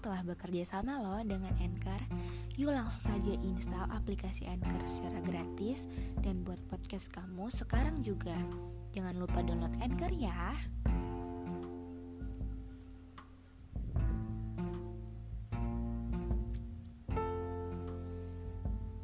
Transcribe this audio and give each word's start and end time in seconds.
telah 0.00 0.24
bekerja 0.24 0.64
sama 0.64 0.96
loh 0.96 1.20
dengan 1.20 1.52
Anchor 1.60 2.00
Yuk 2.56 2.72
langsung 2.72 3.12
saja 3.12 3.36
install 3.44 3.86
aplikasi 3.92 4.48
Anchor 4.48 4.80
secara 4.88 5.20
gratis 5.20 5.84
Dan 6.24 6.40
buat 6.40 6.56
podcast 6.72 7.12
kamu 7.12 7.52
sekarang 7.52 8.00
juga. 8.00 8.34
Jangan 8.96 9.14
lupa 9.20 9.44
download 9.44 9.76
Anchor 9.78 10.10
ya. 10.10 10.56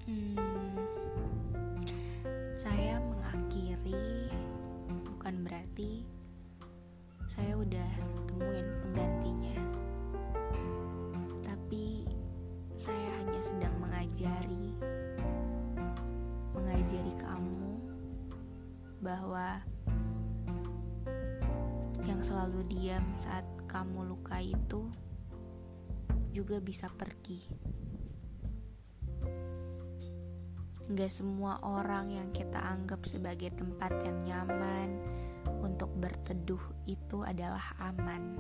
Hmm, 0.07 0.75
saya 2.59 2.99
mengakhiri 2.99 4.31
bukan 5.07 5.35
berarti 5.47 6.03
saya 7.31 7.53
udah 7.59 7.91
temuin 8.27 8.86
sedang 13.47 13.79
mengajari 13.79 14.75
mengajari 16.51 17.15
kamu 17.15 17.79
bahwa 18.99 19.63
yang 22.03 22.19
selalu 22.27 22.67
diam 22.67 23.07
saat 23.15 23.47
kamu 23.71 24.11
luka 24.11 24.43
itu 24.43 24.91
juga 26.35 26.59
bisa 26.59 26.91
pergi. 26.91 27.39
Gak 30.91 31.13
semua 31.15 31.63
orang 31.63 32.11
yang 32.11 32.35
kita 32.35 32.59
anggap 32.59 33.07
sebagai 33.07 33.55
tempat 33.55 33.95
yang 34.03 34.27
nyaman 34.27 34.91
untuk 35.63 35.95
berteduh 35.95 36.63
itu 36.91 37.23
adalah 37.23 37.79
aman. 37.79 38.35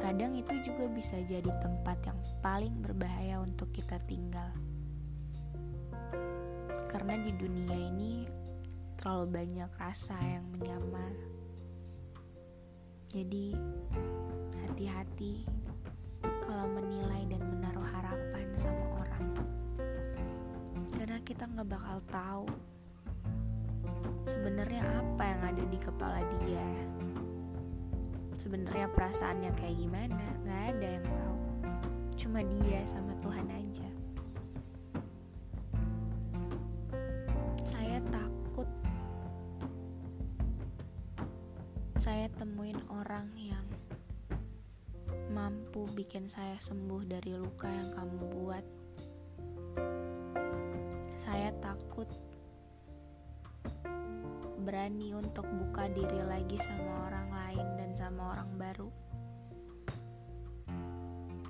Kadang 0.00 0.38
itu 0.38 0.54
juga 0.64 0.88
bisa 0.88 1.20
jadi 1.20 1.50
tempat 1.60 1.98
yang 2.06 2.18
paling 2.40 2.78
berbahaya 2.80 3.42
untuk 3.42 3.68
kita 3.74 4.00
tinggal. 4.06 4.48
Karena 6.88 7.16
di 7.20 7.32
dunia 7.34 7.76
ini 7.76 8.24
terlalu 8.96 9.42
banyak 9.42 9.70
rasa 9.76 10.16
yang 10.22 10.46
menyamar. 10.52 11.12
Jadi 13.12 13.52
hati-hati 14.64 15.44
kalau 16.40 16.68
menilai 16.70 17.28
dan 17.28 17.42
menaruh 17.44 17.84
harapan 17.84 18.46
sama 18.56 18.84
orang 19.04 19.26
karena 21.02 21.18
kita 21.26 21.44
nggak 21.50 21.66
bakal 21.66 21.98
tahu 22.14 22.46
sebenarnya 24.30 24.86
apa 24.86 25.22
yang 25.26 25.42
ada 25.50 25.64
di 25.66 25.78
kepala 25.82 26.20
dia 26.46 26.68
sebenarnya 28.42 28.90
perasaannya 28.90 29.54
kayak 29.54 29.76
gimana? 29.78 30.18
Nggak 30.42 30.62
ada 30.74 30.88
yang 30.98 31.06
tahu. 31.06 31.38
Cuma 32.18 32.40
dia 32.42 32.82
sama 32.90 33.14
Tuhan 33.22 33.46
aja. 33.46 33.88
Saya 37.62 38.02
takut. 38.10 38.66
Saya 42.02 42.26
temuin 42.34 42.82
orang 42.90 43.30
yang 43.38 43.62
mampu 45.30 45.86
bikin 45.94 46.26
saya 46.26 46.58
sembuh 46.58 47.06
dari 47.06 47.38
luka 47.38 47.70
yang 47.70 47.94
kamu 47.94 48.18
buat. 48.26 48.66
Saya 51.14 51.54
takut 51.62 52.10
berani 54.66 55.14
untuk 55.14 55.46
buka 55.46 55.86
diri 55.90 56.26
lagi 56.26 56.58
sama 56.58 57.06
orang 57.06 57.28
lain 57.30 57.66
sama 57.92 58.32
orang 58.32 58.50
baru. 58.56 58.90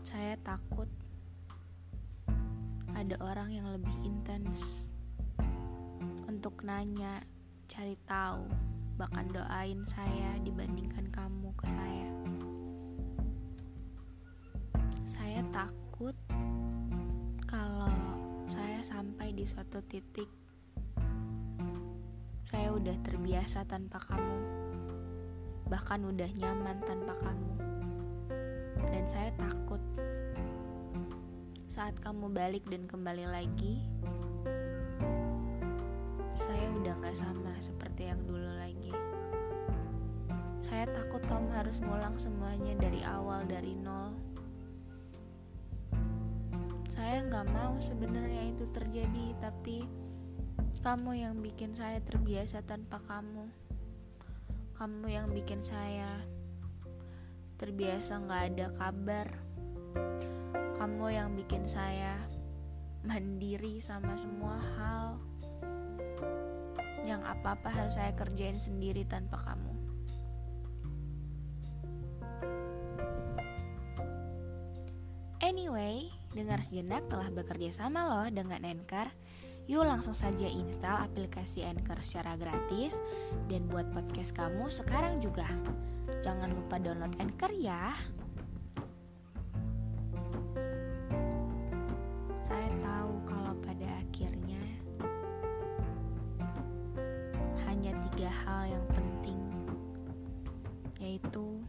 Saya 0.02 0.34
takut 0.42 0.90
ada 2.92 3.16
orang 3.22 3.54
yang 3.54 3.66
lebih 3.72 3.94
intens 4.04 4.90
untuk 6.28 6.60
nanya, 6.66 7.22
cari 7.70 7.96
tahu, 8.04 8.44
bahkan 8.98 9.30
doain 9.30 9.86
saya 9.88 10.36
dibandingkan 10.42 11.08
kamu 11.08 11.54
ke 11.56 11.66
saya. 11.70 12.10
Saya 15.06 15.40
takut 15.54 16.18
kalau 17.46 17.88
saya 18.50 18.82
sampai 18.84 19.32
di 19.32 19.46
suatu 19.46 19.80
titik 19.86 20.28
saya 22.52 22.68
udah 22.68 22.96
terbiasa 23.00 23.64
tanpa 23.64 23.96
kamu 23.96 24.51
bahkan 25.72 26.04
udah 26.04 26.28
nyaman 26.36 26.76
tanpa 26.84 27.16
kamu. 27.16 27.52
Dan 28.92 29.04
saya 29.08 29.32
takut. 29.40 29.80
Saat 31.72 31.96
kamu 32.04 32.28
balik 32.28 32.68
dan 32.68 32.84
kembali 32.84 33.24
lagi 33.24 33.80
saya 36.36 36.68
udah 36.76 36.92
gak 37.00 37.16
sama 37.16 37.56
seperti 37.64 38.12
yang 38.12 38.20
dulu 38.28 38.52
lagi. 38.60 38.92
Saya 40.60 40.84
takut 40.92 41.24
kamu 41.24 41.48
harus 41.56 41.80
ngulang 41.80 42.20
semuanya 42.20 42.76
dari 42.76 43.00
awal 43.00 43.48
dari 43.48 43.72
nol. 43.72 44.12
Saya 46.92 47.24
nggak 47.24 47.48
mau 47.48 47.80
sebenarnya 47.80 48.52
itu 48.52 48.68
terjadi 48.68 49.32
tapi 49.40 49.88
kamu 50.84 51.24
yang 51.24 51.40
bikin 51.40 51.72
saya 51.72 52.04
terbiasa 52.04 52.60
tanpa 52.68 53.00
kamu 53.08 53.61
kamu 54.82 55.14
yang 55.14 55.30
bikin 55.30 55.62
saya 55.62 56.10
terbiasa 57.54 58.18
nggak 58.18 58.42
ada 58.50 58.66
kabar 58.74 59.30
kamu 60.74 61.06
yang 61.06 61.38
bikin 61.38 61.70
saya 61.70 62.18
mandiri 63.06 63.78
sama 63.78 64.18
semua 64.18 64.58
hal 64.74 65.22
yang 67.06 67.22
apa-apa 67.22 67.70
harus 67.70 67.94
saya 67.94 68.10
kerjain 68.18 68.58
sendiri 68.58 69.06
tanpa 69.06 69.38
kamu 69.38 69.70
Anyway, 75.42 76.10
dengar 76.34 76.58
sejenak 76.58 77.06
telah 77.06 77.30
bekerja 77.30 77.70
sama 77.70 78.06
loh 78.08 78.26
dengan 78.30 78.62
Anchor. 78.62 79.10
Yuk 79.70 79.86
langsung 79.86 80.12
saja 80.12 80.44
install 80.50 81.06
aplikasi 81.06 81.62
Anchor 81.62 82.02
secara 82.02 82.34
gratis 82.34 82.98
dan 83.46 83.70
buat 83.70 83.86
podcast 83.94 84.34
kamu 84.34 84.66
sekarang 84.66 85.22
juga. 85.22 85.46
Jangan 86.20 86.50
lupa 86.50 86.82
download 86.82 87.14
Anchor 87.22 87.54
ya. 87.54 87.94
Saya 92.42 92.68
tahu 92.82 93.12
kalau 93.22 93.54
pada 93.62 93.88
akhirnya 94.02 94.62
hanya 97.70 97.94
tiga 98.10 98.28
hal 98.44 98.66
yang 98.66 98.86
penting, 98.92 99.40
yaitu 100.98 101.62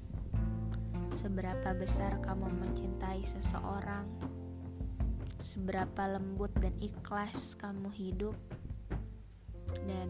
seberapa 1.14 1.72
besar 1.78 2.18
kamu 2.20 2.52
mencintai 2.58 3.22
seseorang, 3.24 4.04
seberapa 5.44 6.08
lembut 6.08 6.56
dan 6.56 6.72
ikhlas 6.80 7.60
kamu 7.60 7.92
hidup, 7.92 8.38
dan 9.84 10.08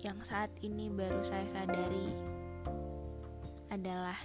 yang 0.00 0.16
saat 0.24 0.48
ini 0.64 0.88
baru 0.88 1.20
saya 1.20 1.44
sadari 1.44 2.08
adalah 3.68 4.16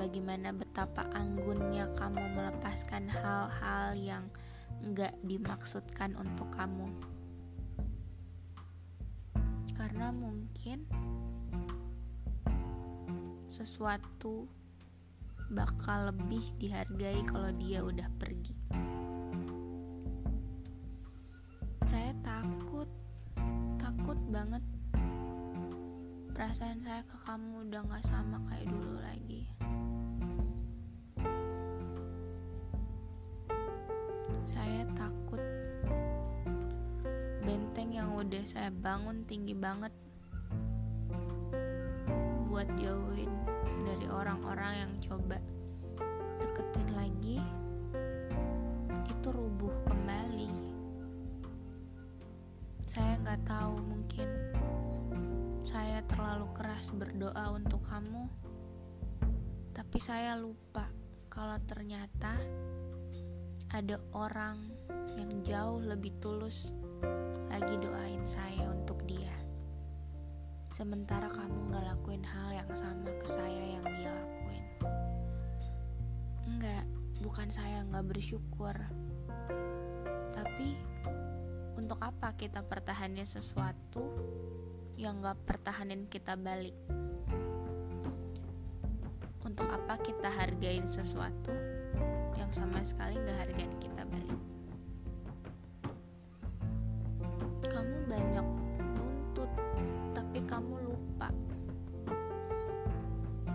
bagaimana 0.00 0.56
betapa 0.56 1.04
anggunnya 1.12 1.84
kamu 2.00 2.24
melepaskan 2.32 3.04
hal-hal 3.12 3.92
yang 4.00 4.24
nggak 4.80 5.12
dimaksudkan 5.20 6.16
untuk 6.16 6.48
kamu. 6.56 6.88
Karena 9.76 10.08
mungkin 10.08 10.88
sesuatu 13.52 14.48
bakal 15.50 16.14
lebih 16.14 16.46
dihargai 16.62 17.26
kalau 17.26 17.50
dia 17.58 17.82
udah 17.82 18.06
pergi. 18.22 18.54
Saya 21.90 22.14
takut, 22.22 22.86
takut 23.74 24.14
banget. 24.30 24.62
Perasaan 26.30 26.78
saya 26.86 27.02
ke 27.02 27.18
kamu 27.26 27.66
udah 27.66 27.82
gak 27.82 28.06
sama 28.06 28.38
kayak 28.46 28.70
dulu 28.70 28.94
lagi. 29.02 29.42
Saya 34.46 34.86
takut 34.94 35.42
benteng 37.42 37.90
yang 37.90 38.14
udah 38.14 38.46
saya 38.46 38.70
bangun 38.70 39.26
tinggi 39.26 39.58
banget 39.58 39.90
buat 42.46 42.70
jauhin 42.78 43.30
dari 44.00 44.16
orang-orang 44.16 44.72
yang 44.80 44.92
coba 45.04 45.36
deketin 46.40 46.88
lagi 46.96 47.36
itu 49.04 49.28
rubuh 49.28 49.68
kembali. 49.84 50.48
Saya 52.88 53.20
nggak 53.20 53.44
tahu 53.44 53.76
mungkin 53.84 54.24
saya 55.60 56.00
terlalu 56.08 56.48
keras 56.56 56.96
berdoa 56.96 57.52
untuk 57.52 57.84
kamu 57.84 58.24
tapi 59.76 60.00
saya 60.00 60.32
lupa 60.32 60.88
kalau 61.28 61.60
ternyata 61.68 62.40
ada 63.68 64.00
orang 64.16 64.64
yang 65.12 65.28
jauh 65.44 65.84
lebih 65.84 66.16
tulus 66.24 66.72
lagi 67.52 67.76
doain 67.76 68.24
saya 68.24 68.64
untuk 68.72 69.04
dia. 69.04 69.36
Sementara 70.72 71.26
kamu 71.26 71.68
gak 71.74 71.84
lakuin 71.84 72.24
hal 72.24 72.64
yang 72.64 72.69
bukan 77.40 77.56
saya 77.56 77.80
gak 77.88 78.04
bersyukur. 78.04 78.76
Tapi, 80.36 80.76
untuk 81.72 81.96
apa 81.96 82.36
kita 82.36 82.60
pertahanin 82.60 83.24
sesuatu 83.24 84.04
yang 85.00 85.24
gak 85.24 85.40
pertahanin 85.48 86.04
kita 86.04 86.36
balik? 86.36 86.76
Untuk 89.40 89.64
apa 89.72 89.96
kita 90.04 90.28
hargain 90.28 90.84
sesuatu 90.84 91.56
yang 92.36 92.52
sama 92.52 92.84
sekali 92.84 93.16
gak 93.24 93.48
hargain 93.48 93.72
kita 93.80 94.04
balik? 94.04 94.40
Kamu 97.72 97.96
banyak 98.04 98.46
kamu 100.44 100.74
lupa 100.82 101.30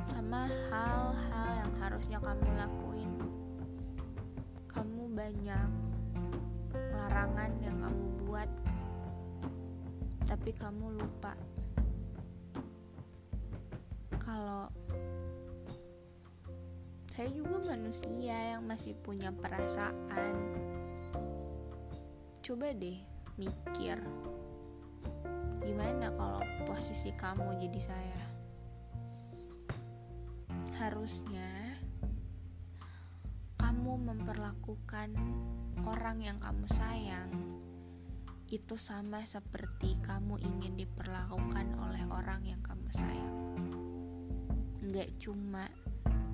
sama 0.10 0.48
hal-hal 0.74 1.50
yang 1.60 1.74
harusnya. 1.84 2.18
Kamu 2.24 2.55
banyak 5.26 5.70
larangan 6.94 7.50
yang 7.58 7.74
kamu 7.82 8.06
buat, 8.30 8.46
tapi 10.30 10.54
kamu 10.54 11.02
lupa 11.02 11.34
kalau 14.22 14.70
saya 17.10 17.26
juga 17.34 17.58
manusia 17.74 18.38
yang 18.54 18.70
masih 18.70 18.94
punya 19.02 19.34
perasaan. 19.34 20.34
Coba 22.46 22.70
deh 22.78 23.02
mikir 23.42 23.98
Gimana 25.66 26.14
kalau 26.14 26.46
posisi 26.70 27.10
kamu 27.18 27.58
jadi 27.66 27.82
saya? 27.82 28.22
Harusnya 30.78 31.65
memperlakukan 34.16 35.12
orang 35.84 36.24
yang 36.24 36.40
kamu 36.40 36.64
sayang 36.72 37.28
itu 38.48 38.80
sama 38.80 39.28
seperti 39.28 40.00
kamu 40.00 40.40
ingin 40.40 40.80
diperlakukan 40.80 41.76
oleh 41.76 42.04
orang 42.08 42.46
yang 42.48 42.62
kamu 42.64 42.88
sayang. 42.96 43.36
Enggak 44.80 45.10
cuma 45.20 45.68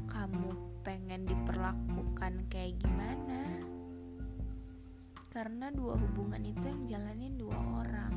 kamu 0.06 0.54
pengen 0.86 1.26
diperlakukan 1.26 2.46
kayak 2.52 2.78
gimana, 2.84 3.64
karena 5.32 5.72
dua 5.72 5.96
hubungan 5.96 6.44
itu 6.44 6.68
yang 6.68 6.84
jalanin 6.86 7.40
dua 7.40 7.56
orang 7.80 8.14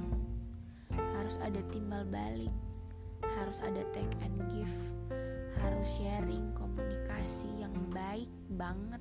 harus 1.14 1.38
ada 1.38 1.62
timbal 1.70 2.02
balik 2.10 2.50
harus 3.38 3.62
ada 3.62 3.80
take 3.94 4.12
and 4.20 4.36
give 4.50 4.76
harus 5.62 5.86
sharing 5.94 6.50
komunikasi 6.58 7.48
yang 7.56 7.72
baik 7.94 8.28
banget 8.52 9.00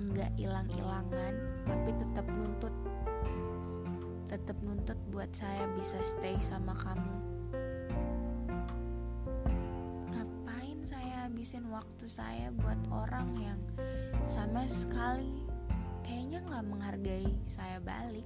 nggak 0.00 0.32
hilang-hilangan 0.40 1.34
tapi 1.68 1.90
tetap 1.92 2.24
nuntut. 2.24 2.72
Tetap 4.32 4.56
nuntut 4.64 4.96
buat 5.12 5.28
saya 5.36 5.68
bisa 5.76 6.00
stay 6.00 6.40
sama 6.40 6.72
kamu. 6.72 7.16
Ngapain 10.08 10.80
saya 10.88 11.28
habisin 11.28 11.68
waktu 11.68 12.06
saya 12.08 12.48
buat 12.54 12.80
orang 12.88 13.28
yang 13.36 13.60
sama 14.24 14.64
sekali 14.64 15.44
kayaknya 16.00 16.40
nggak 16.48 16.64
menghargai 16.64 17.30
saya 17.44 17.76
balik? 17.82 18.24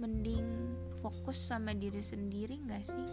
Mending 0.00 0.48
fokus 0.96 1.36
sama 1.36 1.76
diri 1.76 2.00
sendiri 2.00 2.56
gak 2.64 2.88
sih? 2.88 3.08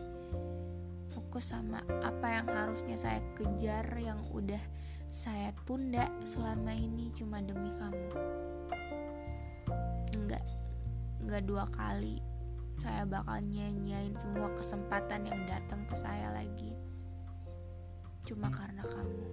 Fokus 1.12 1.52
sama 1.52 1.84
apa 2.00 2.28
yang 2.32 2.48
harusnya 2.48 2.96
saya 2.96 3.20
kejar 3.36 3.84
yang 4.00 4.24
udah 4.32 4.77
saya 5.08 5.56
tunda 5.64 6.12
selama 6.28 6.76
ini 6.76 7.12
cuma 7.16 7.40
demi 7.40 7.72
kamu. 7.80 8.10
Enggak 10.16 10.44
enggak 11.24 11.44
dua 11.48 11.66
kali 11.72 12.20
saya 12.78 13.10
bakal 13.10 13.42
nyanyain 13.42 14.14
semua 14.22 14.54
kesempatan 14.54 15.26
yang 15.26 15.42
datang 15.50 15.82
ke 15.90 15.96
saya 15.98 16.30
lagi. 16.36 16.76
Cuma 18.28 18.52
karena 18.52 18.84
kamu. 18.86 19.26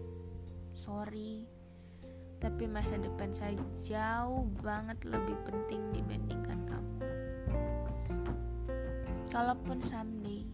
Sorry 0.75 1.55
tapi 2.45 2.69
masa 2.69 3.01
depan 3.01 3.33
saya 3.33 3.57
jauh 3.89 4.45
banget 4.61 5.01
lebih 5.09 5.33
penting 5.49 5.81
dibandingkan 5.97 6.61
kamu. 6.69 6.97
Kalaupun 9.33 9.81
someday 9.81 10.45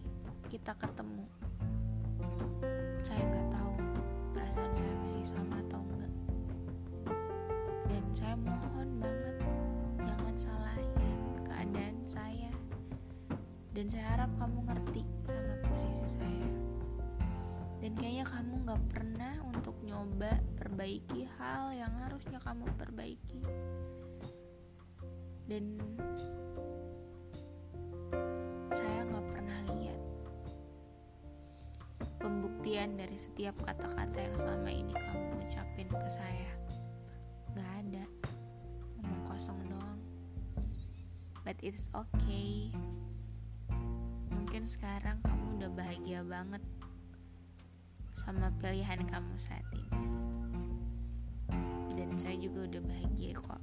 kita 0.46 0.70
ketemu 0.78 1.26
saya 3.02 3.22
nggak 3.26 3.48
tahu 3.50 3.74
perasaan 4.30 4.72
saya 4.78 4.89
dan 13.80 13.88
saya 13.88 14.12
harap 14.12 14.28
kamu 14.36 14.60
ngerti 14.68 15.02
sama 15.24 15.56
posisi 15.72 16.20
saya. 16.20 16.48
Dan 17.80 17.96
kayaknya 17.96 18.28
kamu 18.28 18.54
nggak 18.68 18.82
pernah 18.92 19.34
untuk 19.40 19.72
nyoba 19.80 20.36
perbaiki 20.60 21.24
hal 21.40 21.72
yang 21.72 21.88
harusnya 22.04 22.36
kamu 22.44 22.68
perbaiki. 22.76 23.40
Dan 25.48 25.80
pembuktian 32.20 33.00
dari 33.00 33.16
setiap 33.16 33.56
kata-kata 33.64 34.18
yang 34.20 34.36
selama 34.36 34.68
ini 34.68 34.92
kamu 34.92 35.40
ucapin 35.40 35.88
ke 35.88 36.08
saya. 36.12 36.52
Gak 37.56 37.70
ada. 37.80 38.04
Ngomong 39.00 39.24
kosong 39.24 39.56
doang. 39.72 40.00
But 41.48 41.56
it's 41.64 41.88
okay 41.96 42.76
Mungkin 44.60 44.76
sekarang 44.76 45.16
kamu 45.24 45.56
udah 45.56 45.70
bahagia 45.72 46.20
banget 46.20 46.60
Sama 48.12 48.52
pilihan 48.60 49.00
kamu 49.08 49.32
saat 49.40 49.64
ini. 49.72 49.88
Dan 51.96 52.12
saya 52.20 52.36
juga 52.36 52.68
udah 52.68 52.82
bahagia 52.84 53.32
kok. 53.40 53.56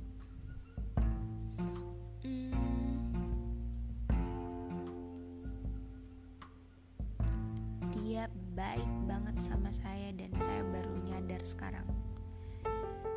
Baik 8.58 8.90
banget 9.06 9.38
sama 9.38 9.70
saya 9.70 10.10
dan 10.18 10.34
saya 10.42 10.66
baru 10.66 10.98
nyadar 11.06 11.46
sekarang. 11.46 11.86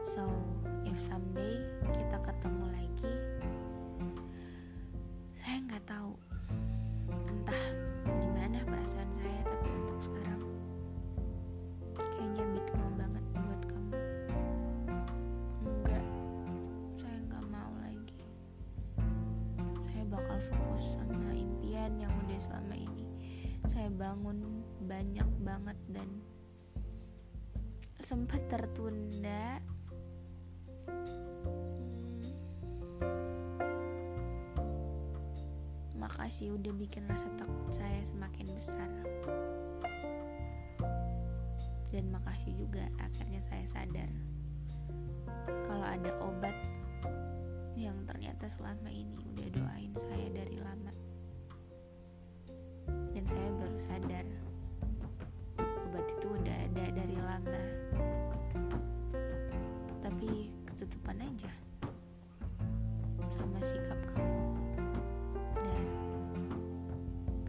So, 0.05 0.29
if 0.85 1.01
someday 1.01 1.65
kita 1.97 2.21
ketemu 2.29 2.77
lagi, 2.77 3.40
bangun 24.01 24.65
banyak 24.89 25.29
banget 25.45 25.77
dan 25.93 26.09
sempat 28.01 28.41
tertunda 28.49 29.61
Hmm. 30.89 32.25
makasih 36.01 36.57
udah 36.57 36.73
bikin 36.81 37.05
rasa 37.13 37.29
takut 37.37 37.77
saya 37.77 38.01
semakin 38.09 38.57
besar 38.57 38.89
dan 41.93 42.05
makasih 42.09 42.57
juga 42.57 42.89
akhirnya 43.05 43.45
saya 43.45 43.69
sadar 43.69 44.09
kalau 45.69 45.85
ada 45.85 46.17
obat 46.25 46.57
yang 47.77 48.01
ternyata 48.09 48.49
selama 48.49 48.89
ini 48.89 49.30
sadar. 53.91 54.23
Obat 55.59 56.07
itu 56.07 56.31
udah 56.31 56.57
ada 56.71 56.85
dari 56.95 57.19
lama. 57.19 57.63
Tapi 59.99 60.55
ketutupan 60.63 61.19
aja. 61.19 61.51
Sama 63.27 63.59
sikap 63.67 63.99
kamu. 64.15 64.39
Dan 65.59 65.87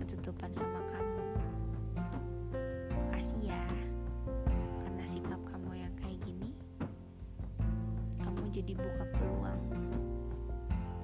ketutupan 0.02 0.50
sama 0.58 0.82
kamu. 0.90 1.22
Makasih 2.90 3.54
ya. 3.54 3.62
Karena 4.82 5.06
sikap 5.06 5.38
kamu 5.46 5.78
yang 5.78 5.94
kayak 6.02 6.18
gini 6.26 6.58
kamu 8.22 8.50
jadi 8.50 8.74
buka 8.78 9.06
peluang 9.14 9.62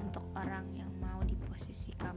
untuk 0.02 0.26
orang 0.34 0.66
yang 0.74 0.90
mau 0.98 1.22
di 1.26 1.38
posisi 1.46 1.94
kamu 1.98 2.17